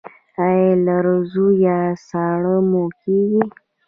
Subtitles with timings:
[0.43, 3.43] ایا لرزه یا ساړه مو کیږي؟